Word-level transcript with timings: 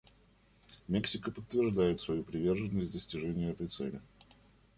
Мексика 0.87 1.29
подтверждает 1.29 1.99
свою 1.99 2.23
приверженность 2.23 2.91
достижению 2.91 3.51
этой 3.51 3.67
цели. 3.67 4.01